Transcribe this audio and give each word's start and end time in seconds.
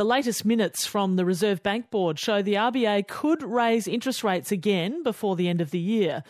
The 0.00 0.06
latest 0.06 0.46
minutes 0.46 0.86
from 0.86 1.16
the 1.16 1.26
Reserve 1.26 1.62
Bank 1.62 1.90
Board 1.90 2.18
show 2.18 2.40
the 2.40 2.54
RBA 2.54 3.06
could 3.06 3.42
raise 3.42 3.86
interest 3.86 4.24
rates 4.24 4.50
again 4.50 5.02
before 5.02 5.36
the 5.36 5.46
end 5.46 5.60
of 5.60 5.72
the 5.72 5.78
year. 5.78 6.24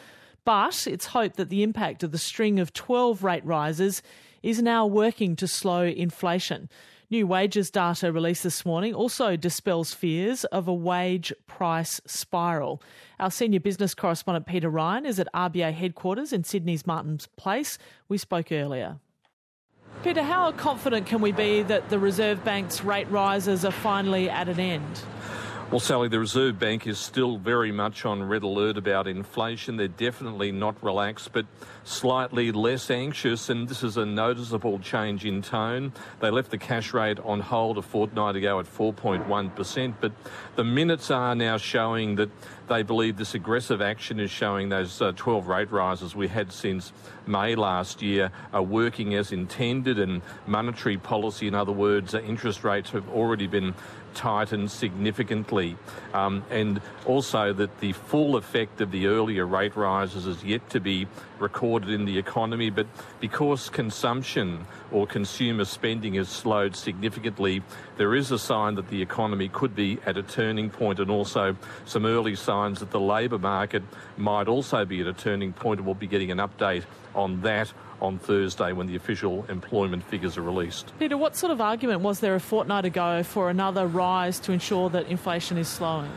But 0.45 0.89
it's 0.89 1.07
hoped 1.07 1.37
that 1.37 1.51
the 1.51 1.63
impact 1.63 2.03
of 2.03 2.11
the 2.11 2.19
string 2.19 2.59
of 2.59 2.73
12 2.73 3.23
rate 3.23 3.45
rises 3.45 4.03
is 4.43 4.61
now 4.61 4.87
working 4.87 5.37
to 5.37 5.47
slow 5.47 5.85
inflation. 5.85 6.69
New 7.11 7.29
wages 7.29 7.71
data 7.71 8.11
released 8.11 8.43
this 8.43 8.67
morning 8.67 8.93
also 8.93 9.37
dispels 9.37 9.95
fears 9.95 10.43
of 10.47 10.67
a 10.67 10.75
wage 10.75 11.33
price 11.47 12.01
spiral. 12.07 12.83
Our 13.21 13.31
senior 13.31 13.61
business 13.61 13.95
correspondent 13.95 14.47
Peter 14.47 14.69
Ryan 14.69 15.07
is 15.07 15.21
at 15.21 15.29
RBA 15.33 15.75
headquarters 15.75 16.33
in 16.33 16.43
Sydney's 16.43 16.89
Martin's 16.89 17.29
Place. 17.37 17.79
We 18.09 18.19
spoke 18.19 18.51
earlier. 18.51 18.99
Peter, 20.03 20.23
how 20.23 20.51
confident 20.53 21.07
can 21.07 21.21
we 21.21 21.31
be 21.31 21.63
that 21.63 21.91
the 21.91 21.99
Reserve 21.99 22.43
Bank's 22.43 22.83
rate 22.83 23.11
rises 23.11 23.67
are 23.67 23.71
finally 23.71 24.31
at 24.31 24.49
an 24.49 24.59
end? 24.59 25.03
Well, 25.71 25.79
Sally, 25.79 26.09
the 26.09 26.19
Reserve 26.19 26.59
Bank 26.59 26.89
is 26.89 26.99
still 26.99 27.39
very 27.39 27.71
much 27.71 28.05
on 28.05 28.25
red 28.25 28.43
alert 28.43 28.77
about 28.77 29.07
inflation. 29.07 29.77
They're 29.77 29.87
definitely 29.87 30.51
not 30.51 30.83
relaxed, 30.83 31.33
but 31.33 31.47
slightly 31.85 32.51
less 32.51 32.91
anxious, 32.91 33.49
and 33.49 33.69
this 33.69 33.85
is 33.85 33.97
a 33.97 34.05
noticeable 34.05 34.81
change 34.81 35.25
in 35.25 35.43
tone. 35.43 35.93
They 36.19 36.31
left 36.31 36.51
the 36.51 36.59
cash 36.59 36.93
rate 36.93 37.21
on 37.21 37.39
hold 37.39 37.79
a 37.79 37.83
fortnight 37.83 38.35
ago 38.35 38.59
at 38.59 38.67
4.1%, 38.67 39.95
but 40.01 40.11
the 40.57 40.65
minutes 40.65 41.09
are 41.09 41.37
now 41.37 41.57
showing 41.57 42.17
that 42.17 42.31
they 42.67 42.83
believe 42.83 43.17
this 43.17 43.35
aggressive 43.35 43.81
action 43.81 44.19
is 44.19 44.31
showing 44.31 44.71
those 44.71 45.01
uh, 45.01 45.13
12 45.15 45.47
rate 45.47 45.71
rises 45.71 46.17
we 46.17 46.27
had 46.27 46.51
since 46.51 46.93
May 47.29 47.55
last 47.55 48.03
year 48.03 48.33
are 48.53 48.63
working 48.63 49.15
as 49.15 49.31
intended, 49.31 50.01
and 50.01 50.23
monetary 50.49 50.97
policy, 50.97 51.47
in 51.47 51.55
other 51.55 51.71
words, 51.71 52.13
uh, 52.13 52.21
interest 52.23 52.65
rates 52.65 52.91
have 52.91 53.09
already 53.09 53.47
been 53.47 53.73
tightened 54.15 54.71
significantly, 54.71 55.77
um, 56.13 56.45
and 56.51 56.81
also 57.07 57.53
that 57.53 57.81
the 57.81 57.93
full 57.93 58.37
effect 58.37 58.81
of 58.81 58.91
the 58.91 59.07
earlier 59.07 59.47
rate 59.47 59.77
rises 59.77 60.27
is 60.27 60.43
yet 60.45 60.69
to 60.71 60.81
be 60.81 61.07
recorded 61.39 61.91
in 61.91 62.05
the 62.05 62.19
economy. 62.19 62.71
But 62.71 62.87
because 63.21 63.71
consumption 63.71 64.67
or 64.91 65.07
consumer 65.07 65.65
spending 65.65 66.15
has 66.15 66.29
slowed 66.29 66.77
significantly, 66.77 67.63
there 67.97 68.15
is 68.15 68.31
a 68.31 68.39
sign 68.39 68.75
that 68.75 68.89
the 68.89 69.03
economy 69.03 69.49
could 69.49 69.75
be 69.75 69.99
at 70.07 70.17
a 70.17 70.23
turning 70.23 70.71
point, 70.71 70.99
and 70.99 71.11
also 71.11 71.57
some 71.85 72.07
early 72.07 72.35
signs 72.35 72.81
that 72.81 72.91
the 72.91 73.01
labour 73.01 73.39
market 73.39 73.83
might 74.17 74.49
also 74.49 74.85
be 74.85 75.01
at 75.01 75.07
a 75.07 75.13
turning 75.13 75.53
point, 75.53 75.85
we'll 75.85 75.95
be 75.95 76.07
getting 76.07 76.31
an 76.31 76.39
update 76.39 76.85
on 77.15 77.41
that 77.43 77.73
on 78.01 78.19
Thursday 78.19 78.73
when 78.73 78.87
the 78.87 78.97
official 78.97 79.45
employment 79.49 80.03
figures 80.05 80.37
are 80.37 80.43
released. 80.43 80.93
Peter, 80.99 81.17
what 81.17 81.37
sort 81.37 81.53
of 81.53 81.61
argument 81.61 82.01
was 82.01 82.21
there 82.21 82.35
a 82.35 82.41
fortnight 82.41 82.85
ago 82.85 83.23
for 83.23 83.51
another 83.51 83.87
rise 83.87 84.39
to 84.41 84.53
ensure 84.53 84.89
that 84.91 85.07
inflation 85.07 85.59
is 85.59 85.69
slowing? 85.69 86.11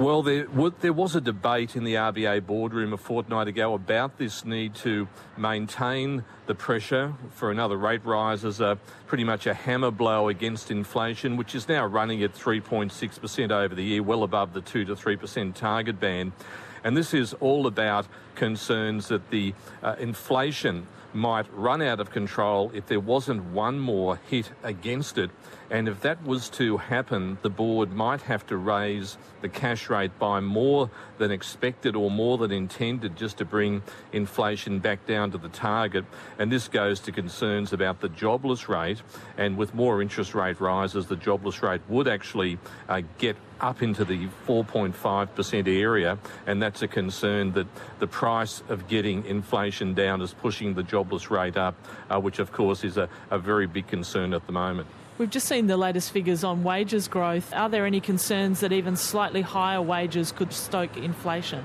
Well, 0.00 0.22
there, 0.22 0.46
there 0.80 0.94
was 0.94 1.14
a 1.14 1.20
debate 1.20 1.76
in 1.76 1.84
the 1.84 1.94
RBA 1.94 2.46
boardroom 2.46 2.94
a 2.94 2.96
fortnight 2.96 3.48
ago 3.48 3.74
about 3.74 4.16
this 4.16 4.46
need 4.46 4.74
to 4.76 5.08
maintain 5.36 6.24
the 6.46 6.54
pressure 6.54 7.12
for 7.34 7.50
another 7.50 7.76
rate 7.76 8.02
rise 8.06 8.42
as 8.46 8.62
a 8.62 8.78
pretty 9.06 9.24
much 9.24 9.46
a 9.46 9.52
hammer 9.52 9.90
blow 9.90 10.28
against 10.28 10.70
inflation, 10.70 11.36
which 11.36 11.54
is 11.54 11.68
now 11.68 11.84
running 11.84 12.22
at 12.22 12.34
3.6% 12.34 13.50
over 13.50 13.74
the 13.74 13.84
year, 13.84 14.02
well 14.02 14.22
above 14.22 14.54
the 14.54 14.62
2 14.62 14.86
to 14.86 14.94
3% 14.94 15.54
target 15.54 16.00
band. 16.00 16.32
And 16.82 16.96
this 16.96 17.12
is 17.12 17.34
all 17.34 17.66
about 17.66 18.06
concerns 18.36 19.08
that 19.08 19.28
the 19.30 19.52
uh, 19.82 19.96
inflation 19.98 20.86
might 21.12 21.46
run 21.54 21.82
out 21.82 22.00
of 22.00 22.10
control 22.10 22.70
if 22.74 22.86
there 22.86 23.00
wasn't 23.00 23.42
one 23.46 23.78
more 23.78 24.20
hit 24.28 24.50
against 24.62 25.18
it. 25.18 25.30
And 25.70 25.88
if 25.88 26.00
that 26.00 26.24
was 26.24 26.48
to 26.50 26.78
happen, 26.78 27.38
the 27.42 27.50
board 27.50 27.92
might 27.92 28.22
have 28.22 28.44
to 28.48 28.56
raise 28.56 29.16
the 29.40 29.48
cash 29.48 29.88
rate 29.88 30.18
by 30.18 30.40
more 30.40 30.90
than 31.18 31.30
expected 31.30 31.94
or 31.94 32.10
more 32.10 32.38
than 32.38 32.50
intended 32.50 33.16
just 33.16 33.38
to 33.38 33.44
bring 33.44 33.82
inflation 34.12 34.80
back 34.80 35.06
down 35.06 35.30
to 35.30 35.38
the 35.38 35.48
target. 35.48 36.04
And 36.38 36.50
this 36.50 36.66
goes 36.66 36.98
to 37.00 37.12
concerns 37.12 37.72
about 37.72 38.00
the 38.00 38.08
jobless 38.08 38.68
rate. 38.68 39.00
And 39.38 39.56
with 39.56 39.72
more 39.72 40.02
interest 40.02 40.34
rate 40.34 40.60
rises, 40.60 41.06
the 41.06 41.16
jobless 41.16 41.62
rate 41.62 41.82
would 41.88 42.08
actually 42.08 42.58
uh, 42.88 43.02
get 43.18 43.36
up 43.60 43.82
into 43.82 44.04
the 44.04 44.28
4.5% 44.46 45.68
area, 45.68 46.18
and 46.46 46.62
that's 46.62 46.82
a 46.82 46.88
concern 46.88 47.52
that 47.52 47.66
the 47.98 48.06
price 48.06 48.62
of 48.68 48.88
getting 48.88 49.24
inflation 49.26 49.94
down 49.94 50.22
is 50.22 50.32
pushing 50.34 50.74
the 50.74 50.82
jobless 51.00 51.30
rate 51.30 51.56
up, 51.56 51.74
uh, 52.10 52.20
which 52.20 52.38
of 52.38 52.52
course 52.52 52.84
is 52.84 52.98
a, 52.98 53.08
a 53.30 53.38
very 53.38 53.66
big 53.66 53.86
concern 53.86 54.34
at 54.34 54.44
the 54.46 54.52
moment. 54.52 54.86
We've 55.16 55.30
just 55.30 55.48
seen 55.48 55.66
the 55.66 55.76
latest 55.76 56.12
figures 56.12 56.44
on 56.44 56.62
wages 56.62 57.08
growth. 57.08 57.52
Are 57.54 57.68
there 57.70 57.86
any 57.86 58.00
concerns 58.00 58.60
that 58.60 58.72
even 58.72 58.96
slightly 58.96 59.40
higher 59.40 59.80
wages 59.80 60.32
could 60.32 60.52
stoke 60.52 60.96
inflation? 60.96 61.64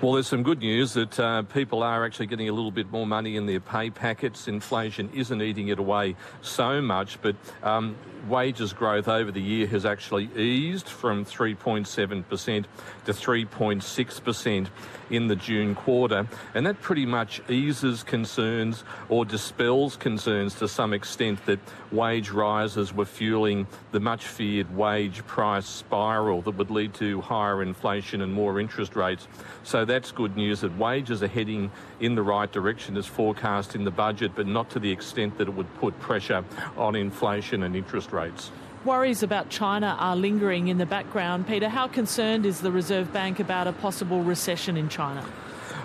Well, 0.00 0.14
there's 0.14 0.26
some 0.26 0.42
good 0.42 0.60
news 0.60 0.94
that 0.94 1.20
uh, 1.20 1.42
people 1.42 1.82
are 1.82 2.04
actually 2.04 2.26
getting 2.26 2.48
a 2.48 2.52
little 2.52 2.70
bit 2.70 2.90
more 2.90 3.06
money 3.06 3.36
in 3.36 3.46
their 3.46 3.60
pay 3.60 3.90
packets. 3.90 4.48
Inflation 4.48 5.10
isn't 5.14 5.42
eating 5.42 5.68
it 5.68 5.78
away 5.78 6.16
so 6.40 6.80
much, 6.80 7.20
but 7.20 7.36
um, 7.62 7.96
wages 8.28 8.72
growth 8.72 9.08
over 9.08 9.30
the 9.30 9.40
year 9.40 9.66
has 9.66 9.84
actually 9.84 10.30
eased 10.36 10.88
from 10.88 11.24
3.7% 11.24 12.64
to 13.04 13.12
3.6% 13.12 14.68
in 15.10 15.26
the 15.26 15.36
June 15.36 15.74
quarter. 15.74 16.26
And 16.54 16.66
that 16.66 16.80
pretty 16.80 17.06
much 17.06 17.42
eases 17.48 18.02
concerns 18.02 18.84
or 19.08 19.24
dispels 19.24 19.96
concerns 19.96 20.54
to 20.56 20.68
some 20.68 20.92
extent 20.92 21.44
that 21.46 21.58
wage 21.90 22.30
rises 22.30 22.94
were 22.94 23.04
fueling 23.04 23.66
the 23.92 24.00
much 24.00 24.26
feared 24.26 24.74
wage 24.76 25.26
price 25.26 25.66
spiral 25.66 26.42
that 26.42 26.52
would 26.52 26.70
lead 26.70 26.94
to 26.94 27.20
higher 27.20 27.62
inflation 27.62 28.22
and 28.22 28.32
more 28.32 28.60
interest 28.60 28.96
rates. 28.96 29.26
So 29.62 29.84
that's 29.84 30.10
good 30.10 30.36
news 30.36 30.62
that 30.62 30.76
wages 30.78 31.22
are 31.22 31.28
heading 31.28 31.70
in 32.00 32.14
the 32.14 32.22
right 32.22 32.50
direction 32.50 32.96
as 32.96 33.06
forecast 33.06 33.74
in 33.74 33.84
the 33.84 33.90
budget, 33.90 34.32
but 34.34 34.46
not 34.46 34.70
to 34.70 34.78
the 34.78 34.90
extent 34.90 35.38
that 35.38 35.48
it 35.48 35.54
would 35.54 35.72
put 35.76 35.98
pressure 36.00 36.44
on 36.76 36.96
inflation 36.96 37.62
and 37.62 37.76
interest 37.76 38.12
rates. 38.12 38.50
Worries 38.84 39.22
about 39.22 39.50
China 39.50 39.94
are 40.00 40.16
lingering 40.16 40.68
in 40.68 40.78
the 40.78 40.86
background. 40.86 41.46
Peter, 41.46 41.68
how 41.68 41.86
concerned 41.86 42.46
is 42.46 42.62
the 42.62 42.72
Reserve 42.72 43.12
Bank 43.12 43.38
about 43.38 43.66
a 43.66 43.72
possible 43.72 44.22
recession 44.22 44.78
in 44.78 44.88
China? 44.88 45.22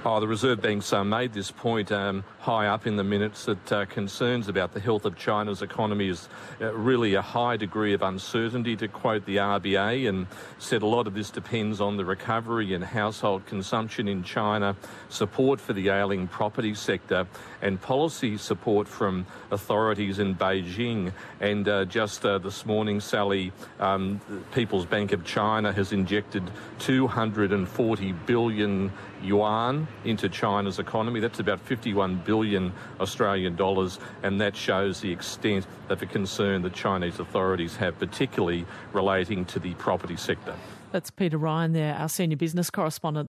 Oh, 0.08 0.20
the 0.20 0.28
Reserve 0.28 0.62
Bank's 0.62 0.94
uh, 0.94 1.04
made 1.04 1.34
this 1.34 1.50
point 1.50 1.92
um, 1.92 2.24
high 2.38 2.68
up 2.68 2.86
in 2.86 2.96
the 2.96 3.04
minutes 3.04 3.46
that 3.46 3.72
uh, 3.72 3.86
concerns 3.86 4.48
about 4.48 4.72
the 4.72 4.80
health 4.80 5.04
of 5.04 5.18
China's 5.18 5.64
economy 5.64 6.10
is 6.10 6.30
uh, 6.62 6.72
really 6.76 7.16
a 7.16 7.24
high 7.24 7.58
degree 7.58 7.92
of 7.96 8.04
uncertainty, 8.04 8.76
to 8.76 8.88
quote 8.88 9.26
the 9.26 9.38
RBA, 9.38 10.08
and 10.08 10.28
said 10.60 10.84
a 10.84 10.86
lot 10.86 11.08
of 11.08 11.16
this 11.16 11.32
depends 11.32 11.82
on 11.82 11.98
the 11.98 12.06
recovery 12.06 12.76
in 12.76 12.84
household 12.84 13.48
consumption 13.48 14.08
in 14.08 14.22
China, 14.22 14.76
support 15.10 15.60
for 15.60 15.74
the 15.74 15.90
ailing 15.90 16.28
property 16.28 16.76
sector, 16.76 17.26
and 17.64 17.82
policy 17.82 18.38
support 18.38 18.88
from 18.88 19.26
authorities 19.50 20.20
in 20.20 20.36
Beijing. 20.36 21.14
And 21.40 21.68
uh, 21.68 21.86
just 21.86 22.24
uh, 22.24 22.38
this 22.38 22.64
morning, 22.64 23.00
Sally, 23.00 23.52
um, 23.80 24.22
People's 24.54 24.86
Bank 24.86 25.14
of 25.14 25.26
China 25.26 25.74
has 25.74 25.92
injected 25.94 26.44
240 26.78 28.12
billion 28.28 28.92
yuan 29.24 29.88
into 30.04 30.30
China's 30.30 30.80
economy. 30.80 31.20
That's 31.20 31.40
about 31.40 31.60
51 31.60 32.18
billion 32.26 32.74
Australian 33.00 33.56
dollars, 33.56 34.00
and 34.24 34.42
that 34.42 34.56
shows 34.56 35.02
the 35.02 35.12
extent 35.12 35.66
of 35.90 36.00
the 36.00 36.06
concern 36.06 36.62
that 36.64 36.74
Chinese 36.74 37.20
authorities 37.20 37.76
have, 37.78 37.98
particularly 38.00 38.66
relating 38.94 39.46
to 39.46 39.60
the 39.60 39.74
property 39.76 40.18
sector. 40.18 40.56
That's 40.92 41.12
Peter 41.12 41.38
Ryan 41.38 41.74
there, 41.74 41.94
our 41.96 42.08
senior 42.08 42.38
business 42.38 42.70
correspondent. 42.70 43.24